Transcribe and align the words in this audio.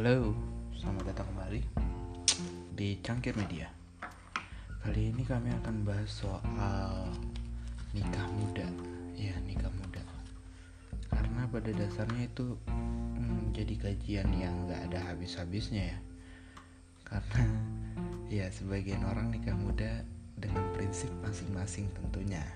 Halo, 0.00 0.32
selamat 0.72 1.12
datang 1.12 1.28
kembali 1.28 1.60
di 2.72 2.96
Cangkir 3.04 3.36
Media. 3.36 3.68
Kali 4.80 5.12
ini 5.12 5.28
kami 5.28 5.52
akan 5.60 5.84
bahas 5.84 6.08
soal 6.08 7.12
nikah 7.92 8.24
muda, 8.32 8.64
ya 9.12 9.36
nikah 9.44 9.68
muda. 9.68 10.00
Karena 11.04 11.44
pada 11.52 11.68
dasarnya 11.76 12.32
itu 12.32 12.56
hmm, 12.64 13.52
jadi 13.52 13.74
kajian 13.76 14.28
yang 14.40 14.72
gak 14.72 14.88
ada 14.88 15.04
habis-habisnya 15.12 15.92
ya. 15.92 15.98
Karena 17.04 17.44
ya 18.40 18.48
sebagian 18.48 19.04
orang 19.04 19.28
nikah 19.28 19.52
muda 19.52 20.00
dengan 20.40 20.64
prinsip 20.72 21.12
masing-masing 21.20 21.92
tentunya. 21.92 22.48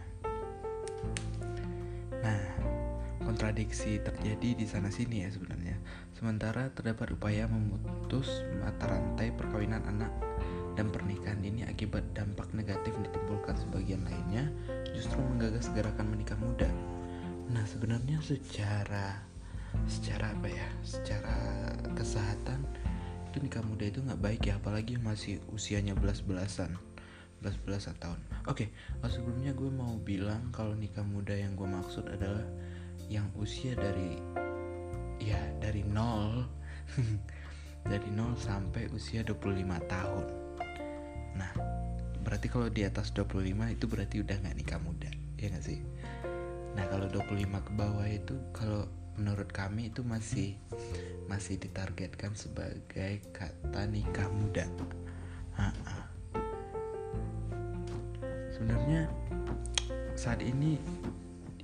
Nah, 2.25 2.41
kontradiksi 3.21 4.01
terjadi 4.01 4.57
di 4.57 4.65
sana 4.65 4.89
sini 4.89 5.25
ya 5.25 5.29
sebenarnya. 5.29 5.77
Sementara 6.15 6.71
terdapat 6.71 7.11
upaya 7.19 7.51
memutus 7.51 8.47
mata 8.63 8.87
rantai 8.87 9.35
perkawinan 9.35 9.83
anak 9.83 10.15
dan 10.79 10.91
pernikahan 10.91 11.43
ini 11.43 11.67
akibat 11.67 12.03
dampak 12.15 12.51
negatif 12.55 12.95
yang 12.95 13.07
ditimbulkan 13.11 13.55
sebagian 13.59 14.03
lainnya 14.07 14.51
justru 14.95 15.19
menggagas 15.19 15.71
gerakan 15.75 16.11
menikah 16.15 16.39
muda. 16.39 16.71
Nah, 17.51 17.67
sebenarnya 17.67 18.23
secara 18.23 19.23
secara 19.91 20.31
apa 20.35 20.49
ya? 20.51 20.69
Secara 20.87 21.37
kesehatan 21.99 22.63
itu 23.31 23.43
nikah 23.43 23.67
muda 23.67 23.85
itu 23.87 23.99
nggak 23.99 24.23
baik 24.23 24.43
ya, 24.47 24.59
apalagi 24.59 24.95
masih 24.99 25.43
usianya 25.51 25.99
belas-belasan. 25.99 26.79
Belas-belasan 27.43 27.99
tahun. 27.99 28.23
Oke, 28.47 28.71
okay, 28.71 29.11
sebelumnya 29.11 29.51
gue 29.53 29.69
mau 29.69 29.99
bilang 29.99 30.49
kalau 30.55 30.79
nikah 30.79 31.05
muda 31.05 31.35
yang 31.35 31.59
gue 31.59 31.67
maksud 31.67 32.07
adalah 32.07 32.47
yang 33.11 33.29
usia 33.37 33.77
dari 33.77 34.17
ya 35.21 35.41
dari 35.61 35.83
nol. 35.85 36.47
Dari 37.85 38.09
nol 38.09 38.33
sampai 38.41 38.89
usia 38.97 39.21
25 39.21 39.45
tahun. 39.85 40.27
Nah 41.37 41.53
berarti 42.25 42.49
kalau 42.49 42.73
di 42.73 42.81
atas 42.81 43.13
25 43.13 43.45
itu 43.77 43.85
berarti 43.85 44.25
udah 44.25 44.41
nggak 44.41 44.57
nikah 44.57 44.81
muda 44.81 45.13
ya 45.37 45.53
nggak 45.53 45.65
sih? 45.69 45.85
Nah 46.73 46.89
kalau 46.89 47.13
25 47.13 47.45
ke 47.45 47.73
bawah 47.77 48.09
itu 48.09 48.41
kalau 48.57 48.89
menurut 49.21 49.53
kami 49.53 49.93
itu 49.93 50.01
masih 50.01 50.57
masih 51.29 51.61
ditargetkan 51.61 52.33
sebagai 52.33 53.21
kata 53.37 53.85
nikah 53.85 54.33
muda. 54.33 54.65
Sebenarnya 58.55 59.13
saat 60.17 60.41
ini 60.41 60.81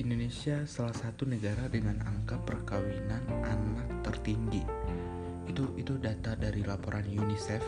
Indonesia 0.01 0.65
salah 0.65 0.97
satu 0.97 1.29
negara 1.29 1.69
dengan 1.69 2.01
angka 2.09 2.41
perkawinan 2.48 3.20
anak 3.45 4.01
tertinggi. 4.01 4.65
Itu 5.45 5.77
itu 5.77 6.01
data 6.01 6.33
dari 6.33 6.65
laporan 6.65 7.05
UNICEF 7.05 7.61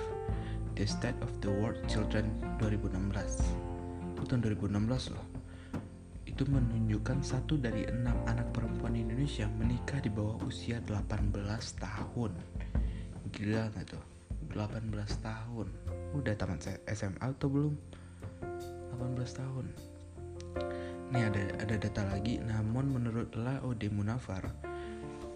The 0.72 0.88
State 0.88 1.20
of 1.20 1.28
the 1.44 1.52
World 1.52 1.84
Children 1.92 2.32
2016. 2.56 4.16
Itu 4.16 4.24
tahun 4.24 4.48
2016 4.48 5.12
loh. 5.12 5.28
Itu 6.24 6.48
menunjukkan 6.48 7.20
satu 7.20 7.60
dari 7.60 7.84
enam 7.84 8.16
anak 8.24 8.48
perempuan 8.56 8.96
Indonesia 8.96 9.44
menikah 9.60 10.00
di 10.00 10.08
bawah 10.08 10.40
usia 10.48 10.80
18 10.88 11.36
tahun. 11.84 12.32
Gila 13.28 13.76
gak 13.76 13.92
tuh? 13.92 14.04
18 14.56 14.88
tahun. 15.20 15.68
Udah 16.16 16.32
tamat 16.40 16.80
SMA 16.96 17.28
atau 17.28 17.52
belum? 17.52 17.76
18 18.40 19.20
tahun 19.20 19.91
Nih 21.12 21.28
ada 21.28 21.44
ada 21.60 21.76
data 21.76 22.02
lagi, 22.08 22.40
namun 22.40 22.88
menurut 22.88 23.36
Laode 23.36 23.92
Munafar, 23.92 24.48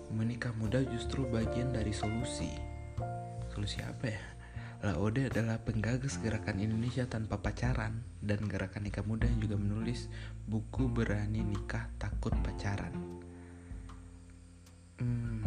menikah 0.09 0.57
muda 0.57 0.81
justru 0.81 1.29
bagian 1.29 1.77
dari 1.77 1.93
solusi. 1.93 2.49
Solusi 3.53 3.85
apa 3.85 4.09
ya? 4.09 4.23
Laode 4.89 5.29
adalah 5.29 5.61
penggagas 5.61 6.17
gerakan 6.25 6.65
Indonesia 6.65 7.05
tanpa 7.05 7.37
pacaran 7.45 8.01
dan 8.25 8.49
gerakan 8.49 8.89
nikah 8.89 9.05
muda 9.05 9.29
yang 9.29 9.37
juga 9.37 9.61
menulis 9.61 10.09
buku 10.49 10.89
berani 10.89 11.45
nikah 11.45 11.93
takut 12.01 12.33
pacaran. 12.41 12.97
Hmm. 14.97 15.45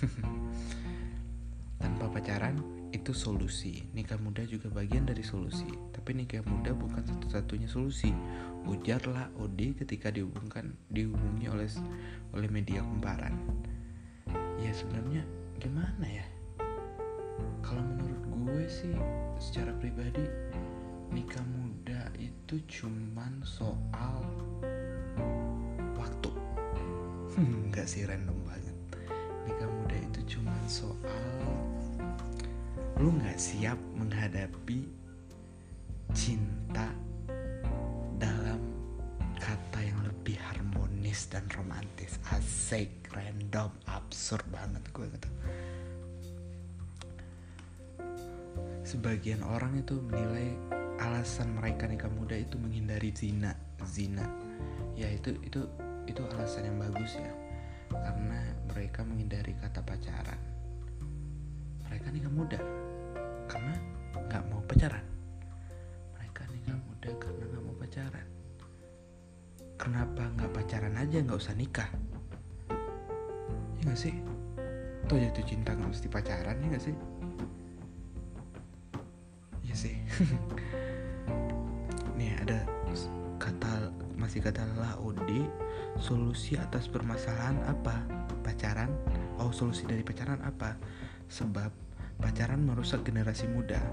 tanpa 1.80 2.04
pacaran 2.12 2.79
itu 2.90 3.14
solusi. 3.14 3.86
Nikah 3.94 4.18
muda 4.18 4.42
juga 4.46 4.66
bagian 4.70 5.06
dari 5.06 5.22
solusi. 5.22 5.66
Tapi 5.94 6.14
nikah 6.14 6.42
muda 6.46 6.74
bukan 6.74 7.02
satu-satunya 7.06 7.70
solusi 7.70 8.10
ujarlah 8.68 9.32
Odi 9.40 9.72
ketika 9.72 10.12
dihubungkan 10.12 10.76
dihubungi 10.92 11.48
oleh 11.48 11.68
oleh 12.36 12.48
media 12.50 12.84
kumparan. 12.84 13.32
Ya 14.60 14.72
sebenarnya 14.74 15.24
gimana 15.56 16.04
ya? 16.04 16.26
Kalau 17.64 17.80
menurut 17.80 18.22
gue 18.28 18.64
sih 18.68 18.94
secara 19.40 19.72
pribadi 19.78 20.26
nikah 21.10 21.42
muda 21.56 22.10
itu 22.20 22.60
cuman 22.68 23.40
soal 23.46 24.20
waktu. 25.96 26.30
Enggak 27.40 27.86
sih 27.88 28.04
random 28.04 28.36
banget. 28.44 28.76
Nikah 29.48 29.70
muda 29.70 29.96
itu 29.96 30.36
cuman 30.36 30.60
soal 30.68 31.69
lu 33.00 33.16
nggak 33.16 33.40
siap 33.40 33.80
menghadapi 33.96 34.84
cinta 36.12 37.10
manis 41.10 41.26
dan 41.26 41.42
romantis. 41.58 42.22
Asik 42.30 43.10
random 43.10 43.74
absurd 43.90 44.46
banget 44.46 44.78
gue 44.94 45.10
gitu. 45.10 45.28
Sebagian 48.86 49.42
orang 49.42 49.74
itu 49.82 49.98
menilai 49.98 50.54
alasan 51.02 51.50
mereka 51.58 51.90
nikah 51.90 52.06
muda 52.14 52.38
itu 52.38 52.54
menghindari 52.62 53.10
zina 53.10 53.58
zina. 53.82 54.22
Ya 54.94 55.10
itu 55.10 55.34
itu 55.42 55.66
itu 56.06 56.22
alasan 56.30 56.70
yang 56.70 56.78
bagus 56.78 57.18
ya. 57.18 57.34
Karena 57.90 58.54
mereka 58.70 59.02
menghindari 59.02 59.58
kata 59.58 59.82
pacaran. 59.82 60.38
Mereka 61.90 62.06
nikah 62.14 62.30
muda 62.30 62.60
pacaran? 64.80 65.04
Mereka 66.16 66.42
nikah 66.56 66.78
muda 66.88 67.10
karena 67.20 67.44
nggak 67.52 67.62
mau 67.68 67.76
pacaran. 67.76 68.28
Kenapa 69.76 70.22
nggak 70.32 70.52
pacaran 70.56 70.96
aja 70.96 71.20
nggak 71.20 71.36
usah 71.36 71.52
nikah? 71.52 71.90
Ya 73.76 73.82
nggak 73.84 74.00
sih? 74.00 74.16
Toh 75.04 75.20
jatuh 75.20 75.44
cinta 75.44 75.76
nggak 75.76 75.92
mesti 75.92 76.08
pacaran 76.08 76.56
ya 76.64 76.66
nggak 76.72 76.80
sih? 76.80 76.96
Ya 79.68 79.76
sih. 79.76 80.00
Nih 82.16 82.40
ada 82.40 82.64
kata 83.36 83.92
masih 84.16 84.40
kata 84.40 84.64
Laudi 84.80 85.44
solusi 86.00 86.56
atas 86.56 86.88
permasalahan 86.88 87.60
apa? 87.68 88.00
Pacaran? 88.40 88.88
Oh 89.36 89.52
solusi 89.52 89.84
dari 89.84 90.00
pacaran 90.00 90.40
apa? 90.40 90.72
Sebab 91.28 91.68
pacaran 92.16 92.64
merusak 92.64 93.04
generasi 93.04 93.44
muda 93.44 93.84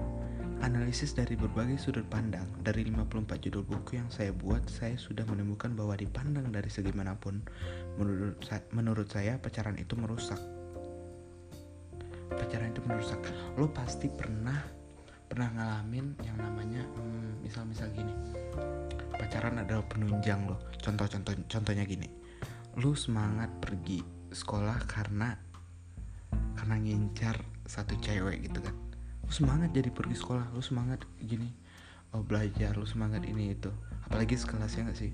Analisis 0.58 1.14
dari 1.14 1.38
berbagai 1.38 1.78
sudut 1.78 2.02
pandang 2.10 2.42
dari 2.66 2.82
54 2.82 3.46
judul 3.46 3.62
buku 3.62 3.94
yang 3.94 4.10
saya 4.10 4.34
buat, 4.34 4.66
saya 4.66 4.98
sudah 4.98 5.22
menemukan 5.30 5.70
bahwa 5.78 5.94
dipandang 5.94 6.50
dari 6.50 6.66
segi 6.66 6.90
mana 6.90 7.14
pun, 7.14 7.38
menurut 7.94 8.42
saya, 8.42 8.66
menurut 8.74 9.06
saya 9.06 9.38
pacaran 9.38 9.78
itu 9.78 9.94
merusak. 9.94 10.40
Pacaran 12.34 12.74
itu 12.74 12.82
merusak. 12.90 13.22
Lo 13.54 13.70
pasti 13.70 14.10
pernah 14.10 14.58
pernah 15.30 15.46
ngalamin 15.54 16.18
yang 16.26 16.36
namanya 16.42 16.82
hmm, 16.82 17.46
misal-misal 17.46 17.86
gini. 17.94 18.10
Pacaran 19.14 19.62
adalah 19.62 19.86
penunjang 19.86 20.42
lo. 20.42 20.58
Contoh-contoh 20.82 21.38
contohnya 21.46 21.86
gini. 21.86 22.10
Lo 22.82 22.98
semangat 22.98 23.54
pergi 23.62 24.02
sekolah 24.34 24.82
karena 24.90 25.38
karena 26.58 26.74
ngincar 26.82 27.38
satu 27.62 27.94
cewek 28.02 28.42
gitu 28.50 28.58
kan 28.58 28.87
lu 29.28 29.32
semangat 29.36 29.76
jadi 29.76 29.92
pergi 29.92 30.16
sekolah 30.16 30.56
lu 30.56 30.64
semangat 30.64 31.04
gini 31.20 31.52
oh 32.16 32.24
belajar 32.24 32.72
lu 32.76 32.88
semangat 32.88 33.24
ini 33.28 33.52
itu. 33.52 33.68
Apalagi 34.08 34.40
sekelasnya 34.40 34.88
gak 34.88 34.98
sih? 34.98 35.12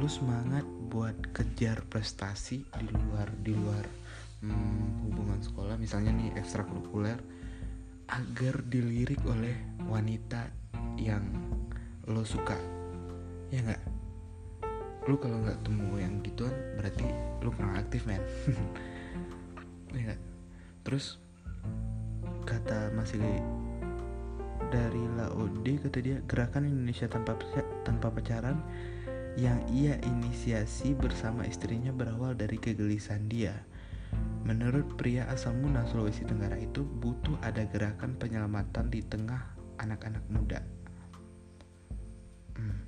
Lu 0.00 0.08
semangat 0.08 0.64
buat 0.64 1.12
kejar 1.36 1.84
prestasi 1.84 2.64
di 2.64 2.86
luar 2.88 3.28
di 3.44 3.52
luar 3.52 3.84
hmm, 4.40 5.04
hubungan 5.08 5.44
sekolah. 5.44 5.76
Misalnya 5.76 6.16
nih 6.16 6.40
ekstrakurikuler 6.40 7.20
agar 8.08 8.54
dilirik 8.64 9.20
oleh 9.28 9.56
wanita 9.84 10.48
yang 10.96 11.24
lo 12.08 12.24
suka. 12.24 12.56
Ya 13.52 13.60
nggak? 13.60 13.82
Lu 15.04 15.20
kalau 15.20 15.44
nggak 15.44 15.60
temu 15.68 16.00
yang 16.00 16.24
gituan 16.24 16.52
berarti 16.80 17.04
lu 17.44 17.52
kurang 17.52 17.76
aktif 17.76 18.08
men. 18.08 18.24
Ya 19.94 20.10
gak? 20.10 20.18
terus 20.82 21.22
kata 22.44 22.92
masih 22.92 23.20
dari 24.68 25.04
Laode 25.16 25.80
kata 25.82 25.98
dia 26.00 26.20
gerakan 26.28 26.68
Indonesia 26.68 27.08
tanpa 27.08 27.36
tanpa 27.82 28.12
pacaran 28.12 28.60
yang 29.34 29.58
ia 29.74 29.98
inisiasi 30.06 30.94
bersama 30.94 31.42
istrinya 31.42 31.90
berawal 31.90 32.38
dari 32.38 32.54
kegelisahan 32.54 33.26
dia 33.26 33.66
Menurut 34.44 35.00
pria 35.00 35.24
asal 35.32 35.56
Muna, 35.56 35.88
Sulawesi 35.88 36.28
Tenggara 36.28 36.60
itu 36.60 36.84
butuh 36.84 37.40
ada 37.40 37.64
gerakan 37.64 38.20
penyelamatan 38.20 38.92
di 38.92 39.00
tengah 39.00 39.40
anak-anak 39.80 40.24
muda. 40.28 40.60
Hmm. 42.60 42.84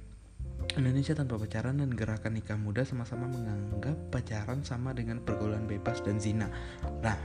Indonesia 0.77 1.17
tanpa 1.17 1.41
pacaran 1.41 1.81
dan 1.81 1.97
gerakan 1.97 2.37
nikah 2.37 2.61
muda 2.61 2.85
sama-sama 2.85 3.25
menganggap 3.33 3.97
pacaran 4.13 4.61
sama 4.61 4.93
dengan 4.93 5.25
pergaulan 5.25 5.65
bebas 5.65 6.05
dan 6.05 6.21
zina. 6.21 6.53
Nah, 7.01 7.17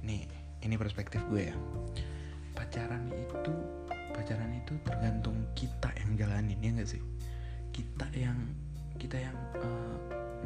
nih 0.00 0.24
ini 0.62 0.78
perspektif 0.78 1.20
gue 1.28 1.52
ya. 1.52 1.56
Pacaran 2.56 3.12
itu 3.12 3.52
pacaran 4.16 4.48
itu 4.56 4.72
tergantung 4.80 5.44
kita 5.52 5.92
yang 6.00 6.16
jalanin 6.16 6.60
ya 6.62 6.70
gak 6.80 6.88
sih? 6.88 7.02
Kita 7.74 8.08
yang 8.16 8.38
kita 8.96 9.20
yang 9.20 9.36
uh, 9.60 9.96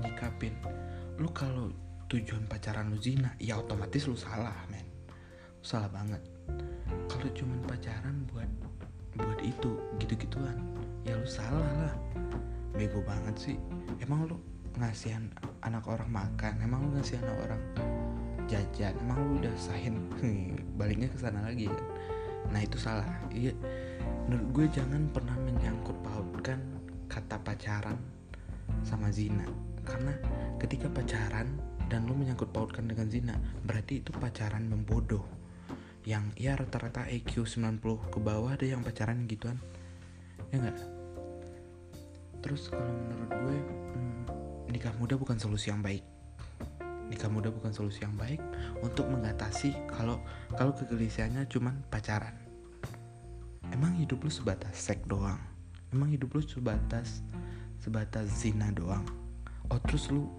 nyikapin. 0.02 0.54
Lu 1.22 1.30
kalau 1.30 1.70
tujuan 2.10 2.42
pacaran 2.50 2.90
lu 2.90 2.98
zina 2.98 3.30
ya 3.38 3.62
otomatis 3.62 4.10
lu 4.10 4.18
salah 4.18 4.66
men 4.66 4.82
salah 5.62 5.86
banget 5.94 6.18
kalau 7.06 7.30
cuman 7.30 7.62
pacaran 7.70 8.26
buat 8.34 8.50
buat 9.14 9.38
itu 9.46 9.78
gitu-gituan 10.02 10.58
ya 11.06 11.14
lu 11.14 11.22
salah 11.22 11.70
lah 11.86 11.94
bego 12.74 12.98
banget 13.06 13.38
sih 13.38 13.56
emang 14.02 14.26
lu 14.26 14.42
ngasih 14.74 15.22
anak 15.62 15.86
orang 15.86 16.10
makan 16.10 16.58
emang 16.58 16.90
lu 16.90 16.98
ngasih 16.98 17.22
anak 17.22 17.36
orang 17.46 17.62
jajan. 18.50 18.94
Emang 18.98 19.18
lu 19.22 19.38
udah 19.38 19.54
sahin. 19.54 20.02
Baliknya 20.78 21.06
ke 21.06 21.18
sana 21.22 21.46
lagi 21.46 21.70
kan? 21.70 21.78
Nah 22.50 22.60
itu 22.60 22.76
salah. 22.76 23.06
Iya. 23.30 23.54
Menurut 24.26 24.48
gue 24.50 24.66
jangan 24.74 25.06
pernah 25.14 25.38
menyangkut 25.38 25.94
pautkan 26.02 26.58
kata 27.06 27.38
pacaran 27.46 27.98
sama 28.82 29.14
zina. 29.14 29.46
Karena 29.86 30.12
ketika 30.58 30.90
pacaran 30.90 31.54
dan 31.86 32.06
lu 32.10 32.18
menyangkut 32.18 32.50
pautkan 32.50 32.90
dengan 32.90 33.06
zina 33.06 33.34
berarti 33.66 34.02
itu 34.02 34.10
pacaran 34.14 34.66
membodoh 34.66 35.22
yang 36.06 36.30
ya 36.34 36.58
rata-rata 36.58 37.06
IQ 37.06 37.46
90 37.46 37.82
ke 38.10 38.18
bawah 38.18 38.54
ada 38.58 38.66
yang 38.66 38.82
pacaran 38.82 39.30
gituan. 39.30 39.58
Ya 40.50 40.58
enggak 40.58 41.00
terus 42.40 42.72
kalau 42.72 42.88
menurut 42.88 43.30
gue 43.30 43.56
hmm, 43.56 44.20
nikah 44.72 44.94
muda 44.96 45.14
bukan 45.20 45.36
solusi 45.36 45.68
yang 45.68 45.84
baik 45.84 46.02
nikah 47.10 47.26
muda 47.26 47.50
bukan 47.50 47.74
solusi 47.74 48.06
yang 48.06 48.14
baik 48.14 48.38
untuk 48.80 49.10
mengatasi 49.10 49.74
kalau 49.90 50.22
kalau 50.54 50.70
kegelisahannya 50.72 51.44
cuman 51.50 51.82
pacaran. 51.90 52.38
Emang 53.74 53.98
hidup 53.98 54.22
lu 54.22 54.30
sebatas 54.30 54.78
seks 54.78 55.02
doang? 55.10 55.38
Emang 55.90 56.14
hidup 56.14 56.30
lu 56.38 56.42
sebatas 56.42 57.26
sebatas 57.82 58.30
zina 58.30 58.70
doang? 58.70 59.02
Oh 59.74 59.78
terus 59.82 60.06
lu 60.14 60.30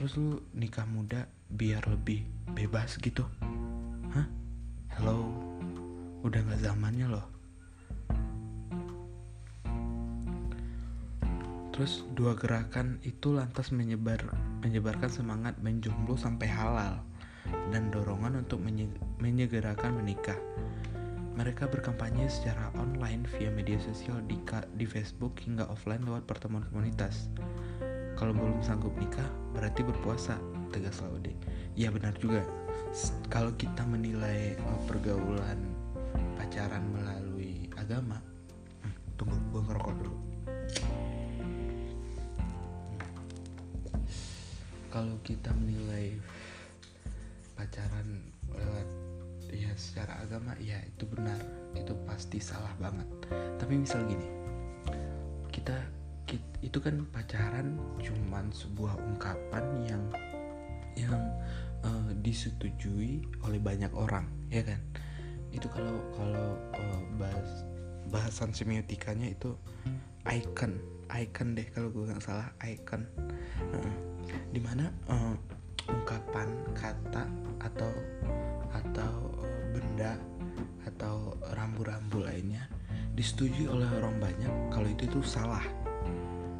terus 0.00 0.16
lu 0.16 0.40
nikah 0.56 0.88
muda 0.88 1.28
biar 1.52 1.84
lebih 1.84 2.24
bebas 2.56 2.96
gitu? 2.96 3.28
Hah? 4.16 4.26
Hello? 4.96 5.28
Udah 6.24 6.40
nggak 6.40 6.64
zamannya 6.64 7.06
loh. 7.12 7.26
Terus 11.76 12.04
dua 12.12 12.36
gerakan 12.36 13.00
itu 13.08 13.32
lantas 13.32 13.72
menyebar 13.72 14.28
menyebarkan 14.60 15.08
semangat 15.08 15.56
menjomblo 15.64 16.14
sampai 16.14 16.46
halal 16.48 17.00
dan 17.72 17.88
dorongan 17.88 18.44
untuk 18.44 18.60
menye, 18.60 18.86
menyegerakan 19.18 19.96
menikah. 19.96 20.36
Mereka 21.34 21.72
berkampanye 21.72 22.28
secara 22.28 22.68
online 22.76 23.24
via 23.38 23.48
media 23.48 23.80
sosial 23.80 24.20
di, 24.28 24.36
di 24.76 24.84
Facebook 24.84 25.40
hingga 25.40 25.64
offline 25.72 26.04
lewat 26.04 26.28
pertemuan 26.28 26.66
komunitas. 26.68 27.32
Kalau 28.20 28.36
belum 28.36 28.60
sanggup 28.60 28.92
nikah 29.00 29.24
berarti 29.56 29.80
berpuasa 29.80 30.36
tegas 30.68 31.00
Laude. 31.00 31.32
Ya 31.72 31.88
benar 31.88 32.12
juga. 32.20 32.44
Kalau 33.32 33.56
kita 33.56 33.86
menilai 33.88 34.60
oh, 34.68 34.80
pergaulan 34.84 35.56
pacaran 36.36 36.84
melalui 36.92 37.70
agama 37.78 38.20
kita 45.30 45.54
menilai 45.54 46.18
pacaran 47.54 48.18
lewat 48.50 48.88
ya 49.54 49.70
secara 49.78 50.26
agama 50.26 50.58
ya 50.58 50.74
itu 50.82 51.06
benar 51.06 51.38
itu 51.78 51.94
pasti 52.02 52.42
salah 52.42 52.74
banget. 52.82 53.06
Tapi 53.30 53.78
misal 53.78 54.02
gini 54.10 54.26
kita 55.54 55.78
itu 56.62 56.78
kan 56.82 57.06
pacaran 57.14 57.78
cuman 58.02 58.50
sebuah 58.50 58.98
ungkapan 58.98 59.64
yang 59.86 60.02
yang 60.98 61.22
uh, 61.86 62.10
disetujui 62.26 63.22
oleh 63.46 63.62
banyak 63.62 63.94
orang 63.94 64.26
ya 64.50 64.66
kan? 64.66 64.82
Itu 65.54 65.70
kalau 65.70 65.94
kalau 66.18 66.58
uh, 66.74 67.02
bahas 67.22 67.62
bahasan 68.10 68.50
semiotikanya 68.50 69.30
itu 69.30 69.54
icon 70.26 70.74
icon 71.18 71.58
deh 71.58 71.66
kalau 71.74 71.90
gue 71.90 72.06
nggak 72.10 72.22
salah 72.22 72.48
icon. 72.66 73.02
Uh, 73.74 73.92
di 74.54 74.60
mana 74.62 74.90
uh, 75.10 75.34
ungkapan 75.90 76.48
kata 76.76 77.26
atau 77.58 77.92
atau 78.70 79.12
benda 79.74 80.14
atau 80.86 81.34
rambu-rambu 81.54 82.22
lainnya 82.22 82.66
disetujui 83.14 83.66
oleh 83.66 83.86
orang 83.98 84.16
banyak 84.22 84.52
kalau 84.70 84.86
itu 84.86 85.04
tuh 85.10 85.24
salah. 85.24 85.62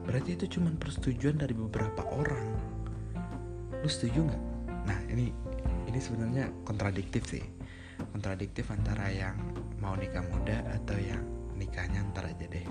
Berarti 0.05 0.35
itu 0.35 0.59
cuma 0.59 0.75
persetujuan 0.75 1.39
dari 1.39 1.55
beberapa 1.55 2.03
orang. 2.11 2.49
Lu 3.81 3.89
setuju 3.89 4.27
nggak? 4.27 4.43
Nah 4.89 4.99
ini 5.13 5.31
ini 5.87 5.99
sebenarnya 5.99 6.51
kontradiktif 6.67 7.27
sih. 7.31 7.45
Kontradiktif 8.11 8.67
antara 8.73 9.13
yang 9.13 9.37
mau 9.79 9.95
nikah 9.95 10.25
muda 10.27 10.65
atau 10.75 10.97
yang 10.99 11.23
nikahnya 11.57 12.01
ntar 12.11 12.25
aja 12.25 12.49
deh 12.49 12.65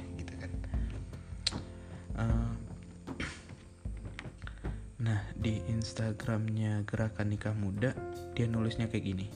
nah 5.05 5.19
di 5.35 5.63
instagramnya 5.71 6.83
gerakan 6.83 7.31
nikah 7.31 7.55
muda 7.55 7.95
dia 8.35 8.45
nulisnya 8.49 8.91
kayak 8.91 9.05
gini 9.05 9.27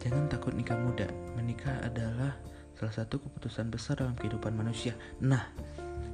jangan 0.00 0.28
takut 0.28 0.52
nikah 0.52 0.76
muda 0.76 1.08
menikah 1.36 1.80
adalah 1.84 2.36
salah 2.76 2.94
satu 2.96 3.20
keputusan 3.20 3.68
besar 3.68 4.00
dalam 4.00 4.16
kehidupan 4.16 4.52
manusia 4.52 4.96
nah 5.20 5.48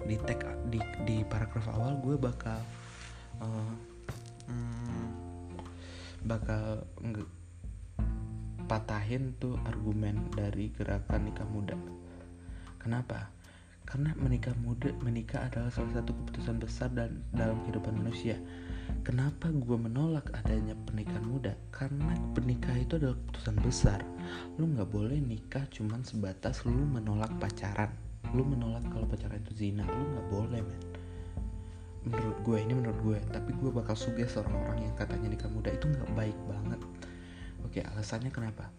di 0.07 0.15
tag 0.23 0.39
di 0.71 0.79
di 1.03 1.27
paragraf 1.27 1.67
awal 1.75 1.99
gue 1.99 2.15
bakal 2.15 2.59
uh, 3.43 3.75
hmm, 4.47 5.11
bakal 6.27 6.87
patahin 8.67 9.39
tuh 9.39 9.55
argumen 9.63 10.27
dari 10.35 10.75
gerakan 10.75 11.31
nikah 11.31 11.47
muda. 11.47 11.79
Kenapa? 12.83 13.31
Karena 13.87 14.13
menikah 14.19 14.53
muda 14.61 14.91
menikah 15.01 15.47
adalah 15.47 15.71
salah 15.71 16.03
satu 16.03 16.11
keputusan 16.13 16.59
besar 16.59 16.91
dan 16.93 17.23
dalam 17.31 17.63
kehidupan 17.65 17.97
manusia. 18.03 18.37
Kenapa 19.07 19.51
gue 19.51 19.79
menolak 19.79 20.31
adanya 20.35 20.75
pernikahan 20.87 21.23
muda? 21.23 21.55
Karena 21.71 22.15
pernikah 22.35 22.75
itu 22.75 22.99
adalah 22.99 23.15
keputusan 23.15 23.57
besar. 23.63 24.03
Lu 24.59 24.67
nggak 24.67 24.91
boleh 24.91 25.23
nikah 25.23 25.63
cuman 25.71 26.03
sebatas 26.03 26.67
lu 26.67 26.83
menolak 26.83 27.31
pacaran 27.39 27.95
lu 28.35 28.43
menolak 28.43 28.83
kalau 28.91 29.07
pacaran 29.07 29.39
itu 29.39 29.53
zina 29.55 29.87
lu 29.87 30.05
nggak 30.17 30.29
boleh 30.33 30.61
men 30.65 30.83
menurut 32.07 32.39
gue 32.43 32.57
ini 32.63 32.73
menurut 32.75 32.99
gue 33.03 33.19
tapi 33.31 33.51
gue 33.55 33.71
bakal 33.71 33.95
suges 33.95 34.39
orang-orang 34.39 34.91
yang 34.91 34.95
katanya 34.99 35.29
nikah 35.31 35.51
muda 35.51 35.71
itu 35.75 35.87
nggak 35.91 36.11
baik 36.15 36.39
banget 36.47 36.81
oke 37.63 37.79
alasannya 37.95 38.31
kenapa 38.31 38.71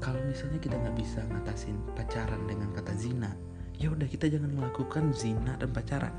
kalau 0.00 0.20
misalnya 0.28 0.60
kita 0.60 0.76
nggak 0.76 0.96
bisa 1.00 1.24
ngatasin 1.24 1.76
pacaran 1.96 2.44
dengan 2.44 2.68
kata 2.76 2.92
zina 2.96 3.32
ya 3.78 3.90
udah 3.90 4.06
kita 4.06 4.30
jangan 4.30 4.50
melakukan 4.54 5.10
zina 5.14 5.58
dan 5.58 5.70
pacaran. 5.70 6.14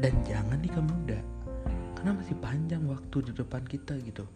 Dan 0.00 0.16
jangan 0.24 0.58
nikah 0.58 0.84
muda. 0.84 1.18
Karena 1.96 2.18
masih 2.18 2.36
panjang 2.40 2.82
waktu 2.88 3.30
di 3.30 3.32
depan 3.36 3.62
kita 3.64 3.94
gitu. 4.02 4.26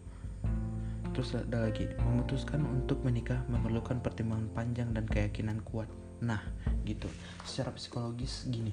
Terus 1.11 1.33
ada 1.33 1.65
lagi 1.65 1.89
memutuskan 2.05 2.61
untuk 2.63 3.01
menikah 3.01 3.41
memerlukan 3.49 3.99
pertimbangan 3.99 4.47
panjang 4.53 4.89
dan 4.93 5.09
keyakinan 5.09 5.65
kuat. 5.65 5.89
Nah 6.21 6.41
gitu. 6.85 7.09
Secara 7.43 7.73
psikologis 7.73 8.45
gini. 8.47 8.71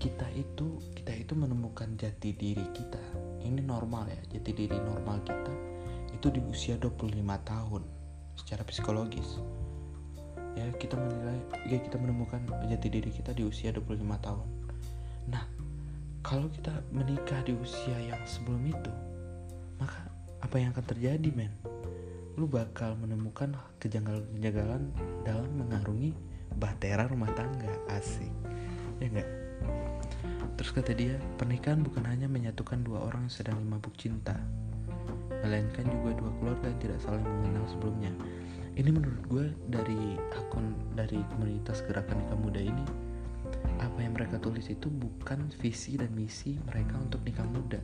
Kita 0.00 0.28
itu 0.32 0.80
kita 0.96 1.12
itu 1.12 1.32
menemukan 1.36 1.96
jati 1.96 2.32
diri 2.36 2.64
kita. 2.72 3.00
Ini 3.40 3.60
normal 3.64 4.08
ya 4.08 4.20
jati 4.36 4.52
diri 4.52 4.76
normal 4.76 5.20
kita 5.24 5.52
itu 6.12 6.28
di 6.28 6.40
usia 6.44 6.76
25 6.76 7.16
tahun. 7.48 7.82
Secara 8.36 8.62
psikologis 8.64 9.40
ya 10.58 10.66
kita 10.76 10.98
menilai 10.98 11.38
ya 11.68 11.78
kita 11.78 11.96
menemukan 11.98 12.42
jati 12.66 12.88
diri 12.90 13.10
kita 13.10 13.34
di 13.34 13.46
usia 13.46 13.70
25 13.74 14.00
tahun. 14.20 14.48
Nah 15.30 15.44
kalau 16.20 16.46
kita 16.52 16.72
menikah 16.92 17.40
di 17.46 17.56
usia 17.56 17.96
yang 18.00 18.20
sebelum 18.28 18.60
itu 18.66 18.92
maka 19.80 20.10
apa 20.40 20.56
yang 20.60 20.72
akan 20.76 20.84
terjadi 20.84 21.30
men? 21.32 21.52
Lu 22.38 22.48
bakal 22.48 22.96
menemukan 22.96 23.52
kejanggalan-kejanggalan 23.80 24.88
dalam 25.24 25.48
mengarungi 25.56 26.16
bahtera 26.56 27.08
rumah 27.08 27.32
tangga 27.36 27.70
asik. 27.92 28.32
Ya 29.00 29.08
enggak 29.08 29.30
terus 30.60 30.76
kata 30.76 30.92
dia 30.92 31.16
pernikahan 31.40 31.80
bukan 31.80 32.04
hanya 32.04 32.28
menyatukan 32.28 32.84
dua 32.84 33.08
orang 33.08 33.24
yang 33.24 33.32
sedang 33.32 33.56
mabuk 33.64 33.96
cinta 33.96 34.36
melainkan 35.40 35.88
juga 35.88 36.12
dua 36.20 36.30
keluarga 36.36 36.66
yang 36.68 36.80
tidak 36.84 37.00
saling 37.00 37.24
mengenal 37.24 37.64
sebelumnya. 37.64 38.12
Ini 38.78 38.90
menurut 38.94 39.22
gue 39.26 39.46
dari 39.66 40.18
akun 40.38 40.94
dari 40.94 41.18
komunitas 41.34 41.82
gerakan 41.84 42.22
nikah 42.22 42.38
muda 42.38 42.60
ini 42.62 42.84
apa 43.80 43.98
yang 44.04 44.12
mereka 44.14 44.36
tulis 44.36 44.68
itu 44.68 44.86
bukan 44.92 45.48
visi 45.58 45.96
dan 45.96 46.12
misi 46.12 46.60
mereka 46.68 47.00
untuk 47.00 47.24
nikah 47.24 47.48
muda. 47.48 47.80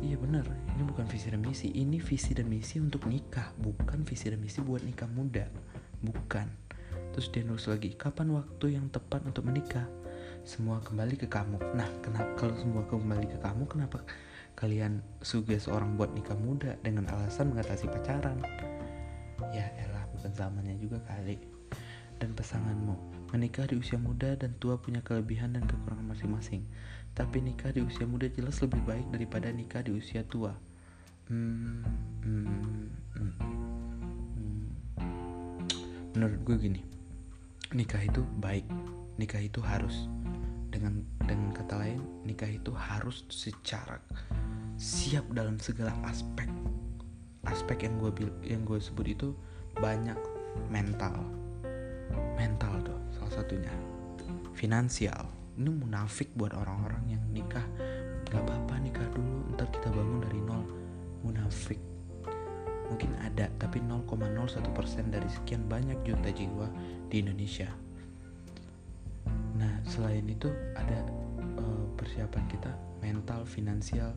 Iya 0.00 0.16
benar, 0.16 0.48
ini 0.76 0.82
bukan 0.88 1.04
visi 1.08 1.28
dan 1.28 1.44
misi. 1.44 1.68
Ini 1.76 2.00
visi 2.00 2.32
dan 2.32 2.48
misi 2.48 2.80
untuk 2.80 3.04
nikah, 3.04 3.52
bukan 3.60 4.00
visi 4.04 4.32
dan 4.32 4.40
misi 4.40 4.64
buat 4.64 4.80
nikah 4.80 5.08
muda. 5.12 5.44
Bukan. 6.00 6.48
Terus 7.12 7.28
dia 7.28 7.44
nulis 7.44 7.68
lagi, 7.68 7.92
kapan 7.92 8.32
waktu 8.32 8.80
yang 8.80 8.88
tepat 8.88 9.20
untuk 9.28 9.44
menikah? 9.44 9.84
Semua 10.40 10.80
kembali 10.80 11.20
ke 11.20 11.28
kamu. 11.28 11.76
Nah, 11.76 11.88
kenapa 12.00 12.32
kalau 12.40 12.56
semua 12.56 12.88
kembali 12.88 13.28
ke 13.28 13.38
kamu, 13.44 13.68
kenapa 13.68 14.00
kalian 14.56 15.04
suges 15.20 15.68
seorang 15.68 16.00
buat 16.00 16.16
nikah 16.16 16.36
muda 16.36 16.80
dengan 16.80 17.04
alasan 17.12 17.52
mengatasi 17.52 17.92
pacaran? 17.92 18.40
Ya 19.50 19.66
elah, 19.82 20.06
bukan 20.14 20.30
zamannya 20.30 20.78
juga 20.78 21.02
kali. 21.06 21.38
Dan 22.20 22.36
pasanganmu, 22.36 22.94
menikah 23.32 23.64
di 23.64 23.80
usia 23.80 23.96
muda 23.96 24.36
dan 24.36 24.52
tua 24.60 24.76
punya 24.76 25.00
kelebihan 25.00 25.56
dan 25.56 25.64
kekurangan 25.64 26.12
masing-masing. 26.12 26.62
Tapi 27.16 27.40
nikah 27.42 27.72
di 27.72 27.80
usia 27.82 28.04
muda 28.04 28.28
jelas 28.28 28.60
lebih 28.60 28.78
baik 28.86 29.06
daripada 29.10 29.48
nikah 29.50 29.80
di 29.80 29.96
usia 29.96 30.22
tua. 30.28 30.52
Hmm, 31.32 31.82
hmm, 32.22 32.86
hmm, 33.16 33.32
hmm. 34.36 34.66
Menurut 36.12 36.40
gue 36.44 36.56
gini, 36.58 36.82
nikah 37.72 38.02
itu 38.02 38.20
baik, 38.38 38.68
nikah 39.16 39.40
itu 39.40 39.62
harus. 39.64 40.10
Dengan 40.70 41.02
dengan 41.24 41.50
kata 41.56 41.80
lain, 41.80 42.02
nikah 42.26 42.50
itu 42.50 42.70
harus 42.76 43.26
secara 43.32 43.98
siap 44.76 45.24
dalam 45.32 45.56
segala 45.58 45.96
aspek. 46.06 46.59
Aspek 47.48 47.88
yang 47.88 47.96
gue 47.96 48.12
yang 48.44 48.62
gue 48.68 48.76
sebut 48.76 49.06
itu 49.08 49.32
banyak 49.80 50.16
mental, 50.68 51.24
mental 52.36 52.74
tuh 52.84 53.00
salah 53.16 53.40
satunya, 53.40 53.72
finansial. 54.52 55.24
Ini 55.56 55.70
munafik 55.72 56.32
buat 56.36 56.52
orang-orang 56.52 57.16
yang 57.16 57.22
nikah. 57.32 57.64
Gak 58.28 58.44
apa-apa 58.44 58.80
nikah 58.80 59.08
dulu 59.12 59.56
ntar 59.56 59.68
kita 59.72 59.88
bangun 59.88 60.20
dari 60.24 60.40
nol. 60.44 60.64
Munafik. 61.24 61.80
Mungkin 62.92 63.12
ada 63.22 63.46
tapi 63.60 63.78
0,01% 63.84 65.14
dari 65.14 65.28
sekian 65.30 65.64
banyak 65.68 66.00
juta 66.02 66.28
jiwa 66.32 66.66
di 67.08 67.22
Indonesia. 67.24 67.68
Nah 69.56 69.80
selain 69.88 70.24
itu 70.28 70.48
ada 70.76 71.04
uh, 71.60 71.86
persiapan 71.96 72.44
kita 72.48 72.72
mental 73.00 73.44
finansial 73.48 74.12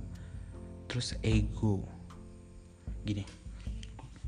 terus 0.87 1.15
ego 1.23 1.83
gini 3.03 3.23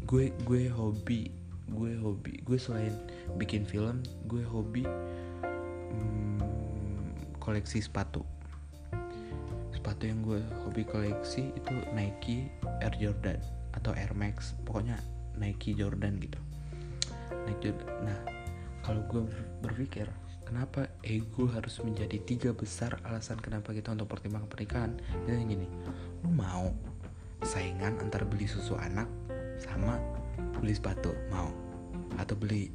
gue 0.05 0.29
gue 0.45 0.69
hobi 0.69 1.33
gue 1.65 1.91
hobi 1.97 2.33
gue 2.45 2.59
selain 2.61 2.93
bikin 3.41 3.65
film 3.65 4.05
gue 4.29 4.45
hobi 4.45 4.85
koleksi 7.45 7.77
sepatu. 7.77 8.25
Sepatu 9.69 10.09
yang 10.09 10.25
gue 10.25 10.41
hobi 10.65 10.81
koleksi 10.81 11.53
itu 11.53 11.75
Nike 11.93 12.49
Air 12.81 12.97
Jordan 12.97 13.37
atau 13.77 13.93
Air 13.93 14.17
Max 14.17 14.57
pokoknya 14.65 14.97
Nike 15.37 15.77
Jordan 15.77 16.17
gitu. 16.17 16.41
Nike 17.45 17.69
Jordan 17.69 17.89
nah 18.01 18.19
kalau 18.81 19.05
gue 19.05 19.29
berpikir 19.61 20.09
kenapa 20.41 20.89
ego 21.05 21.45
harus 21.53 21.77
menjadi 21.85 22.17
tiga 22.25 22.49
besar 22.49 22.97
alasan 23.05 23.37
kenapa 23.37 23.77
kita 23.77 23.93
untuk 23.93 24.09
pertimbangan 24.09 24.49
pernikahan? 24.49 24.91
Dan 25.29 25.45
gini 25.45 25.69
lu 26.25 26.33
mau 26.33 26.73
saingan 27.43 27.99
antar 27.99 28.23
beli 28.23 28.47
susu 28.47 28.77
anak 28.79 29.09
sama 29.59 29.99
beli 30.59 30.71
sepatu 30.71 31.11
mau. 31.27 31.51
Atau 32.15 32.39
beli 32.39 32.71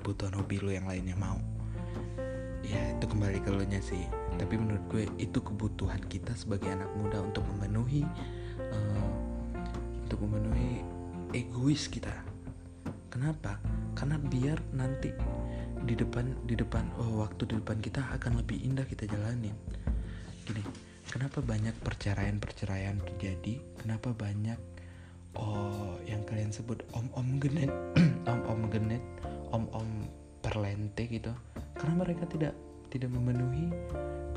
kebutuhan 0.00 0.38
hobi 0.38 0.56
lu 0.62 0.70
yang 0.72 0.88
lainnya 0.88 1.18
mau. 1.18 1.36
Ya 2.64 2.80
itu 2.96 3.04
kembali 3.04 3.44
ke 3.44 3.50
lo 3.52 3.64
nya 3.64 3.82
sih. 3.82 4.08
Tapi 4.38 4.54
menurut 4.56 4.84
gue 4.88 5.04
itu 5.20 5.38
kebutuhan 5.40 6.00
kita 6.08 6.32
sebagai 6.38 6.70
anak 6.72 6.88
muda 6.96 7.20
untuk 7.20 7.44
memenuhi 7.54 8.06
uh, 8.60 9.12
untuk 10.06 10.24
memenuhi 10.24 10.84
egois 11.36 11.90
kita. 11.90 12.12
Kenapa? 13.12 13.60
Karena 13.92 14.16
biar 14.16 14.62
nanti 14.72 15.10
di 15.78 15.94
depan 15.94 16.44
di 16.44 16.58
depan 16.58 16.90
oh 16.98 17.22
waktu 17.22 17.46
di 17.48 17.54
depan 17.58 17.78
kita 17.78 18.02
akan 18.14 18.40
lebih 18.40 18.60
indah 18.62 18.86
kita 18.86 19.04
jalanin. 19.08 19.54
Gini 20.48 20.77
kenapa 21.18 21.42
banyak 21.42 21.74
perceraian 21.82 22.38
perceraian 22.38 22.94
terjadi 23.02 23.58
kenapa 23.82 24.14
banyak 24.14 24.58
oh 25.34 25.98
yang 26.06 26.22
kalian 26.22 26.54
sebut 26.54 26.78
om 26.94 27.10
om 27.18 27.42
genet 27.42 27.74
om 28.30 28.40
om 28.46 28.62
genet 28.70 29.02
om 29.50 29.66
om 29.74 30.06
perlente 30.38 31.10
gitu 31.10 31.34
karena 31.74 32.06
mereka 32.06 32.22
tidak 32.30 32.54
tidak 32.94 33.10
memenuhi 33.10 33.74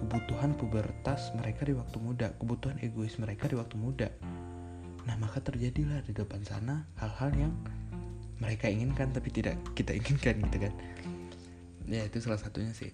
kebutuhan 0.01 0.57
pubertas 0.57 1.29
mereka 1.38 1.61
di 1.61 1.77
waktu 1.77 1.97
muda, 2.01 2.33
kebutuhan 2.41 2.81
egois 2.81 3.21
mereka 3.21 3.45
di 3.45 3.53
waktu 3.53 3.77
muda. 3.77 4.09
Nah, 5.05 5.15
maka 5.21 5.41
terjadilah 5.45 6.01
di 6.01 6.13
depan 6.13 6.41
sana 6.41 6.89
hal-hal 6.97 7.29
yang 7.38 7.53
mereka 8.41 8.65
inginkan 8.65 9.13
tapi 9.13 9.29
tidak 9.29 9.61
kita 9.77 9.93
inginkan 9.93 10.41
gitu 10.50 10.57
kan. 10.69 10.73
Ya, 11.85 12.09
itu 12.09 12.17
salah 12.17 12.41
satunya 12.41 12.73
sih. 12.73 12.89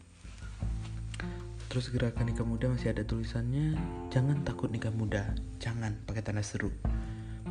Terus 1.68 1.92
gerakan 1.92 2.32
nikah 2.32 2.48
muda 2.48 2.72
masih 2.72 2.96
ada 2.96 3.04
tulisannya, 3.04 3.76
jangan 4.08 4.40
takut 4.48 4.72
nikah 4.72 4.92
muda, 4.96 5.36
jangan 5.60 6.00
pakai 6.08 6.24
tanda 6.24 6.40
seru. 6.40 6.72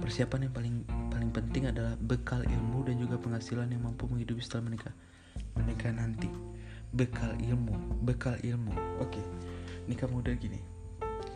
Persiapan 0.01 0.49
yang 0.49 0.55
paling 0.57 0.77
paling 1.13 1.31
penting 1.37 1.69
adalah 1.69 2.01
bekal 2.01 2.41
ilmu 2.41 2.89
dan 2.89 2.97
juga 2.97 3.21
penghasilan 3.21 3.69
yang 3.69 3.85
mampu 3.85 4.09
menghidupi 4.09 4.41
setelah 4.41 4.73
menikah. 4.73 4.95
Menikah 5.57 5.93
nanti. 5.93 6.33
Bekal 6.97 7.37
ilmu 7.45 7.77
bekal 8.09 8.41
ilmu. 8.41 8.73
Oke 9.05 9.21
nikah 9.85 10.09
muda 10.09 10.33
gini. 10.33 10.65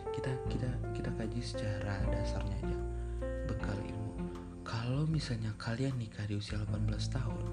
Kita 0.09 0.33
kita 0.49 0.69
kita 0.97 1.09
kaji 1.21 1.41
secara 1.41 2.01
dasarnya 2.09 2.57
aja. 2.65 2.77
Bekal 3.45 3.77
ilmu. 3.77 4.13
Kalau 4.65 5.05
misalnya 5.05 5.53
kalian 5.61 6.01
nikah 6.01 6.25
di 6.25 6.33
usia 6.33 6.57
18 6.65 6.89
tahun 7.13 7.45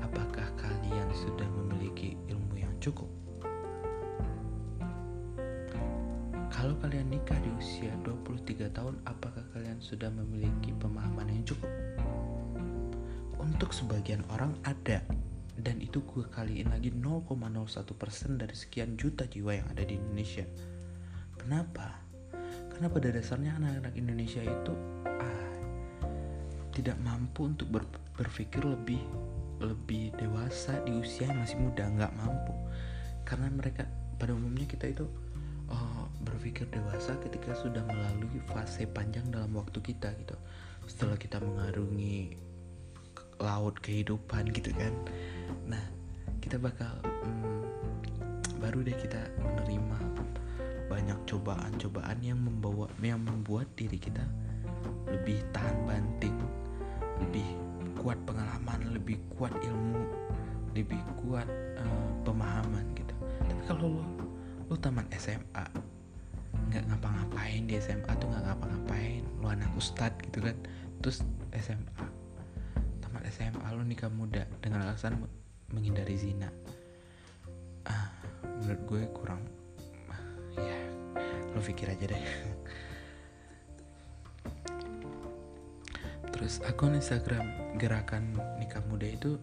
apakah 0.00 0.48
kalian 0.56 1.08
sudah 1.12 1.48
memiliki 1.52 2.16
ilmu 2.28 2.56
yang 2.56 2.72
cukup 2.80 3.08
kalian 6.78 7.10
nikah 7.10 7.38
di 7.42 7.50
usia 7.58 7.90
23 8.06 8.70
tahun 8.70 9.02
apakah 9.02 9.42
kalian 9.50 9.82
sudah 9.82 10.10
memiliki 10.14 10.70
pemahaman 10.78 11.26
yang 11.26 11.42
cukup? 11.42 11.70
Untuk 13.38 13.74
sebagian 13.74 14.22
orang 14.30 14.54
ada 14.62 15.02
dan 15.58 15.82
itu 15.82 15.98
gue 16.06 16.22
kaliin 16.30 16.70
lagi 16.70 16.94
0,01% 16.94 18.38
dari 18.38 18.54
sekian 18.54 18.94
juta 18.94 19.26
jiwa 19.26 19.58
yang 19.58 19.66
ada 19.74 19.82
di 19.82 19.98
Indonesia. 19.98 20.46
Kenapa? 21.34 21.98
Karena 22.70 22.86
pada 22.86 23.08
dasarnya 23.10 23.58
anak-anak 23.58 23.94
Indonesia 23.98 24.42
itu 24.42 24.72
ah, 25.06 25.54
tidak 26.70 26.94
mampu 27.02 27.50
untuk 27.50 27.66
ber, 27.74 27.82
berpikir 28.14 28.62
lebih 28.62 29.02
lebih 29.58 30.14
dewasa 30.14 30.78
di 30.86 30.94
usia 30.94 31.26
yang 31.26 31.42
masih 31.42 31.58
muda 31.58 31.90
nggak 31.90 32.14
mampu. 32.14 32.54
Karena 33.26 33.50
mereka 33.50 33.82
pada 34.14 34.30
umumnya 34.30 34.70
kita 34.70 34.86
itu 34.86 35.10
berpikir 36.28 36.68
dewasa 36.68 37.16
ketika 37.24 37.56
sudah 37.56 37.80
melalui 37.88 38.40
fase 38.52 38.84
panjang 38.84 39.24
dalam 39.32 39.52
waktu 39.56 39.80
kita 39.80 40.12
gitu. 40.20 40.36
Setelah 40.84 41.16
kita 41.16 41.40
mengarungi 41.40 42.36
laut 43.40 43.78
kehidupan 43.80 44.50
gitu 44.52 44.70
kan. 44.76 44.94
Nah 45.66 45.84
kita 46.44 46.60
bakal 46.60 46.92
hmm, 47.04 47.62
baru 48.60 48.84
deh 48.84 48.96
kita 48.96 49.20
menerima 49.40 49.98
banyak 50.88 51.18
cobaan-cobaan 51.28 52.18
yang 52.24 52.40
membawa 52.40 52.88
yang 53.04 53.20
membuat 53.20 53.68
diri 53.76 54.00
kita 54.00 54.24
lebih 55.08 55.44
tahan 55.52 55.84
banting 55.84 56.34
lebih 57.20 57.44
kuat 58.00 58.16
pengalaman 58.24 58.96
lebih 58.96 59.20
kuat 59.36 59.52
ilmu 59.60 60.08
lebih 60.72 61.00
kuat 61.20 61.48
uh, 61.80 62.10
pemahaman 62.24 62.86
gitu. 62.96 63.14
Tapi 63.44 63.62
kalau 63.68 64.00
lo 64.00 64.04
lo 64.68 64.74
taman 64.76 65.04
SMA 65.16 65.66
nggak 66.68 66.84
ngapa-ngapain 66.92 67.64
di 67.64 67.80
SMA 67.80 68.12
tuh 68.20 68.28
nggak 68.28 68.44
ngapa-ngapain. 68.44 69.22
Lo 69.40 69.48
anak 69.48 69.72
ustad 69.74 70.12
gitu 70.20 70.44
kan. 70.44 70.56
Terus 71.00 71.24
SMA 71.56 72.06
tamat 73.00 73.24
SMA 73.32 73.68
lo 73.72 73.82
nikah 73.82 74.12
muda 74.12 74.44
dengan 74.60 74.84
alasan 74.84 75.16
menghindari 75.72 76.16
zina. 76.20 76.52
Ah 77.88 78.12
menurut 78.60 78.82
gue 78.84 79.02
kurang 79.16 79.42
ya 80.58 80.78
lo 81.56 81.60
pikir 81.64 81.88
aja 81.88 82.04
deh. 82.04 82.24
Terus 86.28 86.62
akun 86.62 86.94
Instagram 86.94 87.74
gerakan 87.80 88.36
nikah 88.62 88.84
muda 88.86 89.08
itu 89.08 89.40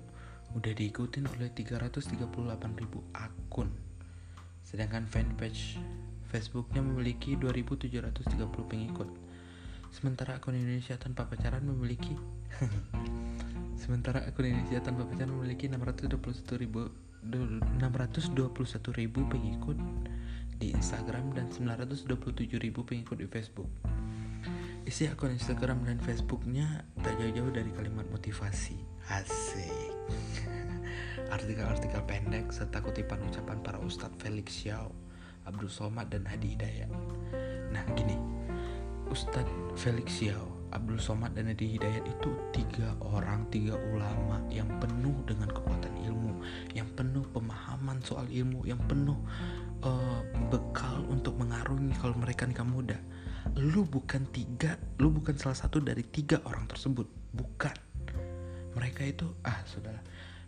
udah 0.55 0.71
diikutin 0.71 1.27
oleh 1.27 1.51
338 1.51 2.15
ribu 2.79 3.03
akun. 3.11 3.67
Sedangkan 4.63 5.03
fanpage 5.03 5.75
Facebooknya 6.35 6.83
memiliki 6.83 7.39
2730 7.39 8.43
pengikut 8.67 9.07
Sementara 9.87 10.35
akun 10.35 10.59
Indonesia 10.59 10.99
tanpa 10.99 11.31
pacaran 11.31 11.63
memiliki 11.63 12.11
Sementara 13.81 14.27
akun 14.27 14.51
Indonesia 14.51 14.83
tanpa 14.83 15.07
pacaran 15.07 15.31
memiliki 15.31 15.71
621 15.71 16.59
ribu 16.59 16.91
621 17.23 18.99
ribu 18.99 19.23
pengikut 19.31 19.79
di 20.59 20.71
Instagram 20.75 21.31
dan 21.35 21.47
927 21.51 22.59
ribu 22.59 22.87
pengikut 22.87 23.19
di 23.19 23.27
Facebook. 23.27 23.67
Isi 24.85 25.09
akun 25.09 25.33
Instagram 25.33 25.83
dan 25.89 25.97
Facebooknya 25.97 26.85
tak 27.01 27.17
jauh-jauh 27.17 27.49
dari 27.49 27.73
kalimat 27.73 28.05
motivasi. 28.13 28.77
Asik. 29.09 29.93
Artikel-artikel 31.35 32.05
pendek 32.05 32.53
serta 32.53 32.85
kutipan 32.85 33.17
ucapan 33.25 33.57
para 33.65 33.81
ustadz 33.81 34.13
Felix 34.21 34.53
Xiao, 34.53 34.93
Abdul 35.45 35.69
Somad 35.69 36.09
dan 36.09 36.25
Hadi 36.25 36.57
Hidayat. 36.57 36.89
Nah 37.69 37.85
gini, 37.93 38.17
Ustadz 39.09 39.77
Felix 39.77 40.09
Xiao, 40.17 40.73
Abdul 40.73 40.97
Somad 40.97 41.37
dan 41.37 41.47
Hadi 41.47 41.77
Hidayat 41.77 42.03
itu 42.03 42.33
tiga 42.51 42.97
orang, 42.99 43.45
tiga 43.53 43.77
ulama 43.93 44.41
yang 44.49 44.67
penuh 44.81 45.15
dengan 45.29 45.47
kekuatan 45.53 45.93
ilmu, 46.03 46.41
yang 46.73 46.89
penuh 46.97 47.23
pemahaman 47.29 48.01
soal 48.01 48.25
ilmu, 48.25 48.65
yang 48.65 48.81
penuh 48.89 49.15
uh, 49.85 50.21
bekal 50.49 51.05
untuk 51.07 51.37
mengarungi 51.37 51.93
kalau 52.01 52.17
mereka 52.17 52.49
nikah 52.49 52.65
muda. 52.65 52.97
Lu 53.55 53.85
bukan 53.85 54.25
tiga 54.33 54.73
lu 54.97 55.13
bukan 55.13 55.37
salah 55.37 55.55
satu 55.55 55.77
dari 55.77 56.01
tiga 56.09 56.41
orang 56.49 56.65
tersebut. 56.65 57.05
Bukan. 57.31 57.77
Mereka 58.75 59.07
itu 59.07 59.29
ah 59.45 59.61
sudahlah. 59.63 60.01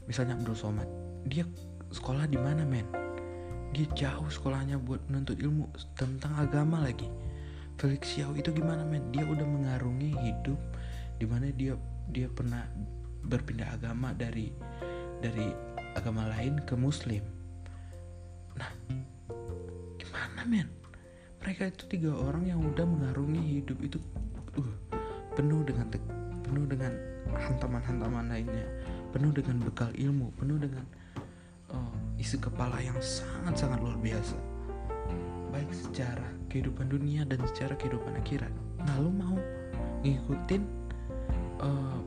Misalnya 0.10 0.36
Abdul 0.36 0.58
Somad 0.58 0.90
dia 1.30 1.46
sekolah 1.94 2.28
di 2.28 2.36
mana 2.36 2.68
men 2.68 3.07
dia 3.76 3.88
jauh 3.94 4.28
sekolahnya 4.32 4.80
buat 4.80 5.04
menuntut 5.12 5.40
ilmu 5.40 5.68
tentang 6.00 6.34
agama 6.40 6.84
lagi. 6.84 7.08
Felix 7.78 8.10
Xiao 8.10 8.34
itu 8.34 8.50
gimana 8.56 8.82
men? 8.82 9.14
Dia 9.14 9.28
udah 9.28 9.46
mengarungi 9.46 10.18
hidup 10.18 10.58
di 11.22 11.26
mana 11.30 11.54
dia 11.54 11.78
dia 12.10 12.26
pernah 12.32 12.66
berpindah 13.28 13.78
agama 13.78 14.16
dari 14.18 14.50
dari 15.22 15.52
agama 15.94 16.26
lain 16.32 16.58
ke 16.66 16.74
muslim. 16.74 17.22
Nah 18.58 18.72
gimana 20.02 20.42
men? 20.48 20.68
Mereka 21.44 21.70
itu 21.70 21.84
tiga 21.88 22.12
orang 22.18 22.50
yang 22.50 22.60
udah 22.66 22.84
mengarungi 22.84 23.62
hidup 23.62 23.78
itu 23.84 24.02
uh, 24.58 24.74
penuh 25.38 25.62
dengan 25.62 25.86
penuh 26.42 26.66
dengan 26.66 26.92
hantaman-hantaman 27.36 28.32
lainnya 28.32 28.66
penuh 29.12 29.32
dengan 29.32 29.62
bekal 29.64 29.92
ilmu 29.96 30.34
penuh 30.36 30.58
dengan 30.58 30.84
isi 32.18 32.38
kepala 32.42 32.82
yang 32.82 32.98
sangat-sangat 32.98 33.80
luar 33.82 33.98
biasa. 34.02 34.38
Baik 35.54 35.70
secara 35.72 36.26
kehidupan 36.52 36.90
dunia 36.90 37.24
dan 37.24 37.42
secara 37.46 37.78
kehidupan 37.78 38.18
akhirat. 38.18 38.52
Nah 38.84 38.96
lu 39.00 39.14
mau 39.14 39.38
ngikutin 40.02 40.62
uh, 41.62 42.02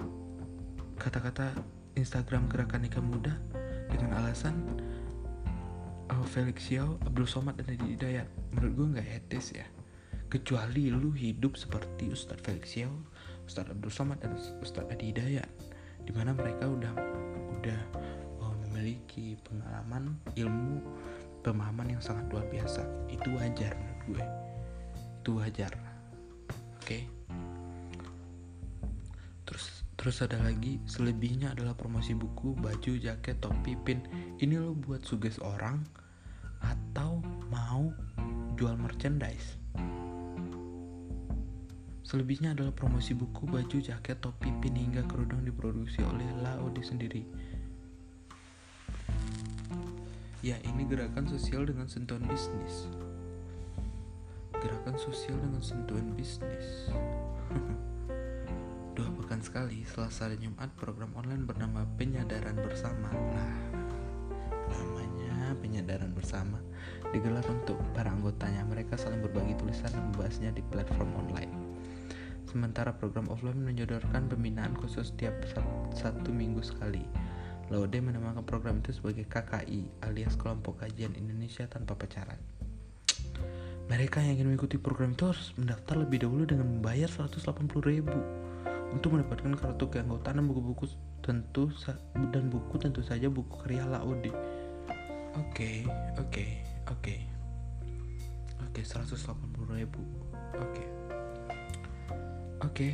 kata-kata 1.00 1.54
Instagram 1.96 2.46
gerakan 2.46 2.86
nikah 2.86 3.02
muda 3.02 3.34
dengan 3.90 4.22
alasan 4.22 4.54
uh, 6.10 6.24
Felix 6.28 6.66
Xiao, 6.66 6.98
Abdul 7.06 7.26
Somad 7.26 7.58
dan 7.58 7.74
Adi 7.74 7.96
Hidayat? 7.96 8.28
Menurut 8.54 8.72
gue 8.76 8.86
nggak 8.98 9.08
etis 9.08 9.56
ya. 9.56 9.66
Kecuali 10.30 10.94
lu 10.94 11.10
hidup 11.10 11.58
seperti 11.58 12.10
Ustadz 12.10 12.42
Felix 12.46 12.70
Xiao, 12.70 12.94
Ustadz 13.46 13.74
Abdul 13.74 13.90
Somad 13.90 14.22
dan 14.22 14.38
Ustadz 14.38 14.90
Adi 14.90 15.10
Hidayat 15.10 15.50
di 16.06 16.12
mana 16.16 16.32
mereka 16.32 16.64
udah 16.64 16.92
udah 17.60 17.80
memiliki 18.80 19.36
pengalaman 19.44 20.16
ilmu 20.40 20.80
pemahaman 21.44 21.92
yang 21.92 22.00
sangat 22.00 22.24
luar 22.32 22.48
biasa. 22.48 22.80
Itu 23.12 23.28
wajar 23.36 23.76
menurut 23.76 24.00
gue. 24.08 24.24
Itu 25.20 25.30
wajar. 25.36 25.68
Oke? 26.80 27.04
Terus 29.44 29.84
terus 30.00 30.16
ada 30.24 30.40
lagi 30.40 30.80
selebihnya 30.88 31.52
adalah 31.52 31.76
promosi 31.76 32.16
buku 32.16 32.56
baju 32.56 32.92
jaket 32.96 33.36
topi 33.44 33.76
pin. 33.84 34.00
Ini 34.40 34.56
lo 34.56 34.72
buat 34.72 35.04
suges 35.04 35.36
orang 35.44 35.84
atau 36.64 37.20
mau 37.52 37.92
jual 38.56 38.80
merchandise. 38.80 39.60
Selebihnya 42.00 42.58
adalah 42.58 42.74
promosi 42.74 43.14
buku, 43.14 43.46
baju, 43.46 43.78
jaket, 43.78 44.18
topi, 44.18 44.50
pin 44.58 44.74
hingga 44.74 45.06
kerudung 45.06 45.46
diproduksi 45.46 46.02
oleh 46.02 46.26
Laode 46.42 46.82
sendiri. 46.82 47.22
Ya, 50.40 50.56
ini 50.64 50.88
gerakan 50.88 51.28
sosial 51.28 51.68
dengan 51.68 51.84
sentuhan 51.84 52.24
bisnis. 52.24 52.88
Gerakan 54.56 54.96
sosial 54.96 55.36
dengan 55.36 55.60
sentuhan 55.60 56.16
bisnis. 56.16 56.88
Dua 58.96 59.04
pekan 59.20 59.44
sekali, 59.44 59.84
Selasa 59.84 60.32
dan 60.32 60.40
Jumat, 60.40 60.72
program 60.80 61.12
online 61.12 61.44
bernama 61.44 61.84
Penyadaran 62.00 62.56
Bersama. 62.56 63.12
Nah, 63.12 63.52
namanya 64.72 65.52
Penyadaran 65.60 66.16
Bersama 66.16 66.56
digelar 67.12 67.44
untuk 67.52 67.76
para 67.92 68.08
anggotanya. 68.08 68.64
Mereka 68.64 68.96
saling 68.96 69.20
berbagi 69.20 69.60
tulisan 69.60 69.92
dan 69.92 70.08
membahasnya 70.08 70.56
di 70.56 70.64
platform 70.72 71.20
online. 71.20 71.52
Sementara 72.48 72.96
program 72.96 73.28
offline 73.28 73.60
menjodorkan 73.60 74.32
pembinaan 74.32 74.72
khusus 74.72 75.12
setiap 75.12 75.36
satu 75.92 76.32
minggu 76.32 76.64
sekali. 76.64 77.04
Laude 77.70 77.98
menamakan 78.02 78.42
program 78.42 78.82
itu 78.82 78.98
sebagai 78.98 79.24
KKI 79.30 80.04
alias 80.04 80.34
Kelompok 80.34 80.82
Kajian 80.82 81.14
Indonesia 81.14 81.70
Tanpa 81.70 81.94
Pacaran. 81.94 82.38
Mereka 83.86 84.22
yang 84.22 84.38
ingin 84.38 84.54
mengikuti 84.54 84.78
program 84.78 85.14
itu 85.14 85.30
harus 85.30 85.54
mendaftar 85.54 85.98
lebih 85.98 86.26
dahulu 86.26 86.46
dengan 86.46 86.66
membayar 86.66 87.06
180 87.06 87.46
ribu 87.86 88.18
untuk 88.90 89.14
mendapatkan 89.14 89.54
kartu 89.54 89.86
keanggotaan 89.86 90.42
dan 90.42 90.46
buku-buku 90.50 90.90
tentu 91.22 91.70
dan 92.34 92.50
buku 92.50 92.74
tentu 92.78 93.02
saja 93.06 93.30
buku 93.30 93.54
karya 93.62 93.86
Laude. 93.86 94.30
Oke, 94.30 95.38
okay, 95.38 95.76
oke. 96.18 96.26
Okay 96.30 96.70
oke 96.90 97.06
okay. 97.06 97.22
oke 98.66 98.82
okay, 98.82 98.82
180 98.82 99.78
ribu 99.78 100.02
oke 100.58 100.66
okay. 100.66 100.88
oke 102.58 102.66
okay. 102.66 102.92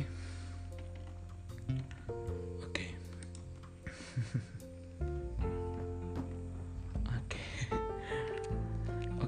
oke 2.61 2.85
oke 2.85 4.47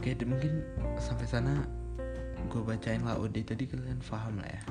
oke 0.10 0.26
mungkin 0.26 0.66
sampai 0.98 1.28
sana 1.30 1.54
gue 2.50 2.62
bacain 2.66 3.06
lah 3.06 3.22
udah 3.22 3.46
tadi 3.46 3.70
kalian 3.70 4.02
paham 4.02 4.42
lah 4.42 4.50
ya. 4.50 4.62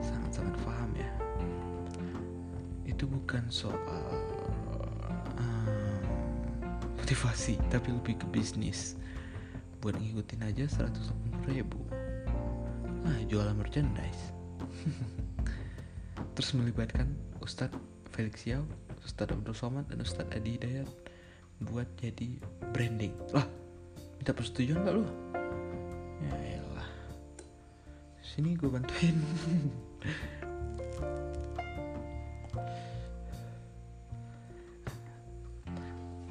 Sangat 0.00 0.30
sangat 0.40 0.56
paham 0.64 0.90
ya. 0.96 1.10
Itu 2.88 3.04
bukan 3.04 3.44
soal 3.52 3.76
motivasi 6.96 7.56
tapi 7.68 7.92
lebih 7.92 8.20
ke 8.20 8.26
bisnis. 8.32 8.96
Buat 9.84 10.00
ngikutin 10.00 10.44
aja 10.48 10.64
180 10.68 11.56
ribu. 11.56 11.80
Nah 13.04 13.16
jualan 13.28 13.56
merchandise. 13.56 14.32
Terus 16.36 16.50
melibatkan 16.56 17.12
Ustadz 17.44 17.76
Felix 18.12 18.44
Yao 18.48 18.64
Ustadz 19.04 19.32
Abdul 19.32 19.56
Somad 19.56 19.88
dan 19.88 20.04
Ustadz 20.04 20.36
Adi 20.36 20.60
Hidayat 20.60 20.88
buat 21.64 21.88
jadi 21.98 22.38
branding. 22.72 23.14
Lah 23.32 23.46
minta 24.18 24.32
persetujuan 24.34 24.84
gak 24.84 24.94
lu? 24.98 25.04
Ya 26.22 26.60
elah. 26.60 26.88
Sini 28.20 28.54
gue 28.58 28.68
bantuin. 28.68 29.16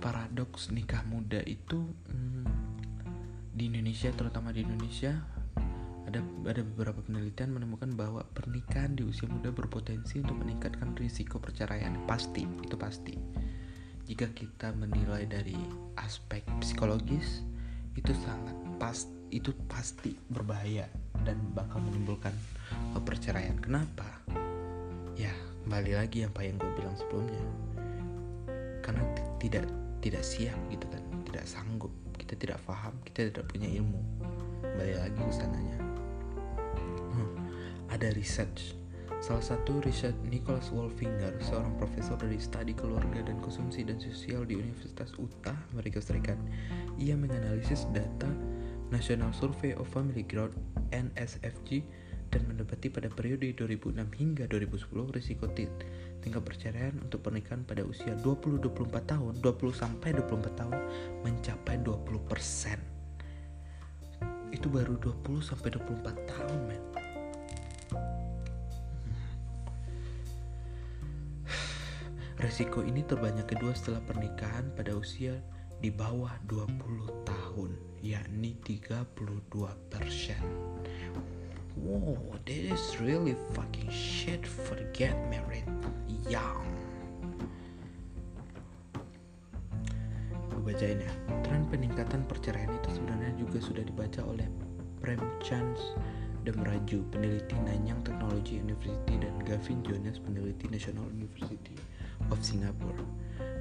Paradoks 0.03 0.69
nikah 0.71 1.01
muda 1.09 1.41
itu 1.43 1.89
hmm, 2.07 2.45
di 3.51 3.67
Indonesia 3.67 4.13
terutama 4.13 4.53
di 4.53 4.61
Indonesia 4.61 5.17
ada 6.07 6.23
ada 6.47 6.63
beberapa 6.63 7.03
penelitian 7.03 7.51
menemukan 7.51 7.91
bahwa 7.91 8.23
pernikahan 8.31 8.95
di 8.95 9.03
usia 9.03 9.27
muda 9.27 9.51
berpotensi 9.51 10.23
untuk 10.23 10.39
meningkatkan 10.39 10.95
risiko 10.95 11.35
perceraian. 11.41 11.91
Pasti 12.07 12.47
itu 12.47 12.79
pasti 12.79 13.17
jika 14.07 14.31
kita 14.31 14.71
menilai 14.71 15.27
dari 15.27 15.59
aspek 15.99 16.39
psikologis 16.63 17.43
itu 17.99 18.15
sangat 18.23 18.55
pas 18.79 18.95
itu 19.35 19.51
pasti 19.67 20.15
berbahaya 20.31 20.87
dan 21.27 21.35
bakal 21.51 21.83
menimbulkan 21.83 22.31
perceraian. 23.03 23.59
Kenapa? 23.59 24.07
Ya 25.19 25.35
kembali 25.67 25.99
lagi 25.99 26.23
apa 26.23 26.39
yang 26.39 26.55
gue 26.55 26.71
bilang 26.79 26.95
sebelumnya. 26.95 27.43
Karena 28.79 29.03
tidak 29.43 29.67
tidak 29.99 30.23
siap 30.23 30.55
gitu 30.71 30.87
kan 30.87 31.03
tidak 31.27 31.43
sanggup 31.43 31.91
kita 32.15 32.39
tidak 32.39 32.63
paham 32.63 32.95
kita 33.03 33.27
tidak 33.27 33.43
punya 33.51 33.67
ilmu. 33.67 33.99
Kembali 34.63 34.95
lagi 35.03 35.19
ke 35.19 35.33
sananya 35.35 35.77
hmm, 37.11 37.31
ada 37.91 38.07
research 38.15 38.71
Salah 39.27 39.43
satu 39.43 39.83
riset 39.83 40.15
Nicholas 40.31 40.71
Wolfinger, 40.71 41.35
seorang 41.43 41.75
profesor 41.75 42.15
dari 42.15 42.39
studi 42.39 42.71
keluarga 42.71 43.19
dan 43.27 43.35
konsumsi 43.43 43.83
dan 43.83 43.99
sosial 43.99 44.47
di 44.47 44.55
Universitas 44.55 45.11
Utah, 45.19 45.51
Amerika 45.75 45.99
Serikat. 45.99 46.39
Ia 46.95 47.11
menganalisis 47.19 47.91
data 47.91 48.31
National 48.87 49.35
Survey 49.35 49.75
of 49.75 49.91
Family 49.91 50.23
Growth 50.23 50.55
NSFG 50.95 51.83
dan 52.31 52.47
mendapati 52.47 52.87
pada 52.87 53.11
periode 53.11 53.51
2006 53.51 53.99
hingga 54.15 54.47
2010 54.47 55.19
risiko 55.19 55.51
tingkat 56.23 56.43
perceraian 56.47 56.95
untuk 57.03 57.27
pernikahan 57.27 57.67
pada 57.67 57.83
usia 57.83 58.15
20-24 58.23 59.11
tahun 59.11 59.43
20 59.43 59.43
sampai 59.75 60.15
24 60.23 60.55
tahun 60.55 60.79
mencapai 61.27 61.75
20 61.83 62.31
persen 62.31 62.79
itu 64.55 64.71
baru 64.71 64.95
20 65.03 65.43
sampai 65.43 65.75
24 65.75 66.15
tahun 66.31 66.59
men 66.71 67.06
Resiko 72.37 72.85
ini 72.85 73.01
terbanyak 73.01 73.49
kedua 73.49 73.73
setelah 73.73 73.97
pernikahan 74.05 74.69
pada 74.77 74.93
usia 74.93 75.41
di 75.81 75.89
bawah 75.89 76.29
20 76.45 77.25
tahun, 77.25 77.73
yakni 78.05 78.53
32 78.61 79.09
persen. 79.89 80.37
Wow, 81.81 82.37
that 82.45 82.53
is 82.53 83.01
really 83.01 83.33
fucking 83.57 83.89
shit 83.89 84.45
for 84.45 84.77
get 84.93 85.17
married 85.33 85.65
young. 86.29 86.61
Gue 90.53 90.61
bacain 90.61 91.01
ya. 91.01 91.13
Tren 91.41 91.65
peningkatan 91.73 92.21
perceraian 92.29 92.69
itu 92.69 93.01
sebenarnya 93.01 93.33
juga 93.41 93.65
sudah 93.65 93.81
dibaca 93.81 94.21
oleh 94.21 94.45
Prem 95.01 95.21
Chance 95.41 95.97
Demraju, 96.45 97.01
peneliti 97.09 97.57
Nanyang 97.65 98.05
Technology 98.05 98.61
University 98.61 99.17
dan 99.17 99.33
Gavin 99.41 99.81
Jonas, 99.81 100.21
peneliti 100.21 100.69
National 100.69 101.09
University 101.17 101.96
of 102.31 102.39
Singapore. 102.43 102.99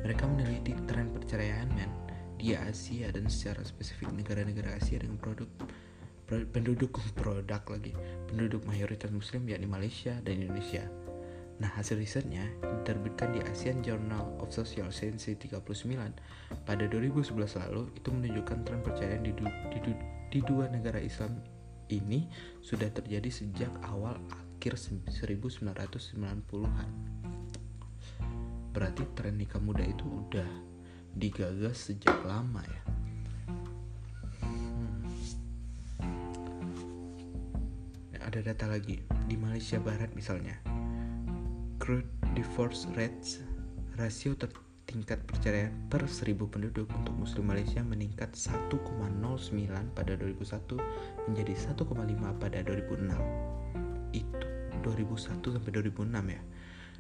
Mereka 0.07 0.25
meneliti 0.27 0.75
tren 0.87 1.11
perceraian 1.11 1.67
men 1.75 1.91
di 2.37 2.53
Asia 2.53 3.09
dan 3.11 3.33
secara 3.33 3.65
spesifik 3.65 4.13
negara-negara 4.13 4.77
Asia 4.77 5.01
dengan 5.01 5.19
produk 5.19 5.49
penduduk 6.27 6.99
produk 7.21 7.63
lagi 7.71 7.95
penduduk 8.29 8.67
mayoritas 8.67 9.15
muslim 9.15 9.47
yakni 9.47 9.67
Malaysia 9.67 10.19
dan 10.23 10.43
Indonesia. 10.43 10.87
Nah, 11.57 11.73
hasil 11.73 11.97
risetnya 11.97 12.45
diterbitkan 12.61 13.33
di 13.33 13.41
ASEAN 13.41 13.81
Journal 13.81 14.29
of 14.45 14.53
Social 14.53 14.93
Science 14.93 15.25
39 15.25 15.57
pada 16.69 16.85
2011 16.85 17.33
lalu 17.65 17.89
itu 17.97 18.13
menunjukkan 18.13 18.59
tren 18.69 18.85
perceraian 18.85 19.25
di, 19.25 19.33
di, 19.33 19.81
di, 19.81 19.93
di 20.29 20.41
dua 20.45 20.69
negara 20.69 21.01
Islam 21.01 21.41
ini 21.89 22.29
sudah 22.61 22.93
terjadi 22.93 23.33
sejak 23.33 23.73
awal 23.89 24.21
akhir 24.29 24.77
1990-an 24.77 26.89
berarti 28.77 29.09
tren 29.17 29.41
nikah 29.41 29.57
muda 29.57 29.81
itu 29.81 30.05
udah 30.05 30.45
digagas 31.17 31.89
sejak 31.89 32.13
lama 32.29 32.61
ya? 32.61 32.83
Hmm. 34.45 35.09
ada 38.21 38.53
data 38.53 38.69
lagi. 38.69 39.01
Di 39.25 39.41
Malaysia 39.41 39.81
Barat 39.81 40.13
misalnya 40.13 40.61
crude 41.81 42.05
divorce 42.37 42.85
rates 42.93 43.41
rasio 43.97 44.37
tingkat 44.85 45.25
perceraian 45.25 45.73
per 45.89 46.05
1000 46.05 46.37
penduduk 46.45 46.85
untuk 46.93 47.17
muslim 47.17 47.49
Malaysia 47.49 47.81
meningkat 47.81 48.37
1,09 48.37 48.77
pada 49.97 50.13
2001 50.21 50.77
menjadi 51.33 51.55
1,5 51.57 52.43
pada 52.43 52.59
2006 52.61 53.09
itu 54.13 54.47
2001 54.85 55.55
sampai 55.57 55.71
2006 55.81 56.35
ya 56.37 56.43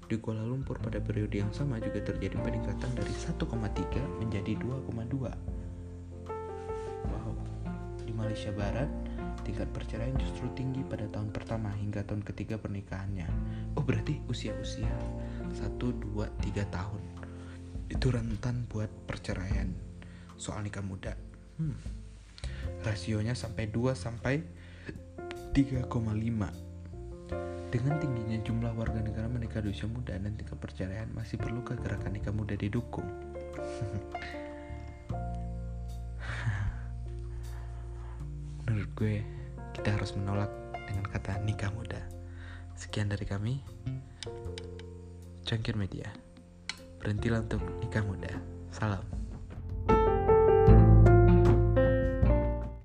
di 0.06 0.22
Kuala 0.22 0.46
Lumpur 0.46 0.78
pada 0.78 1.02
periode 1.02 1.42
yang 1.42 1.50
sama 1.50 1.82
juga 1.82 1.98
terjadi 1.98 2.38
peningkatan 2.38 2.94
dari 2.94 3.10
1,3 3.10 4.22
menjadi 4.22 4.54
2,2. 4.62 4.86
Wow. 7.10 7.34
Di 8.06 8.12
Malaysia 8.14 8.54
Barat, 8.54 8.86
tingkat 9.42 9.66
perceraian 9.74 10.14
justru 10.14 10.46
tinggi 10.54 10.86
pada 10.86 11.10
tahun 11.10 11.34
pertama 11.34 11.74
hingga 11.74 12.06
tahun 12.06 12.22
ketiga 12.22 12.54
pernikahannya. 12.54 13.26
Oh, 13.74 13.82
berarti 13.82 14.22
usia-usia 14.30 14.94
1, 15.50 15.74
2, 15.74 15.98
3 16.22 16.66
tahun. 16.70 17.02
Itu 17.90 18.14
rentan 18.14 18.70
buat 18.70 18.90
perceraian 19.10 19.74
soal 20.38 20.62
nikah 20.62 20.86
muda. 20.86 21.18
Hmm. 21.58 21.74
Rasionya 22.86 23.34
sampai 23.34 23.66
2 23.74 23.94
sampai 23.98 24.46
3,5 25.50 26.65
dengan 27.70 28.00
tingginya 28.00 28.38
jumlah 28.40 28.72
warga 28.78 29.02
negara 29.02 29.28
menikah 29.28 29.60
di 29.60 29.68
usia 29.74 29.88
muda 29.90 30.16
dan 30.16 30.32
tingkat 30.38 30.56
perceraian, 30.56 31.12
masih 31.12 31.36
perlukah 31.36 31.76
gerakan 31.76 32.12
nikah 32.14 32.32
muda 32.32 32.56
didukung? 32.56 33.04
Menurut 38.66 38.90
gue, 38.96 39.20
kita 39.76 39.92
harus 39.92 40.16
menolak 40.16 40.48
dengan 40.86 41.04
kata 41.10 41.42
nikah 41.42 41.68
muda. 41.74 42.00
Sekian 42.78 43.10
dari 43.10 43.26
kami. 43.28 43.60
Cangkir 45.46 45.78
Media. 45.78 46.10
Berhentilah 47.02 47.40
untuk 47.44 47.60
nikah 47.82 48.02
muda. 48.02 48.30
Salam. 48.72 49.25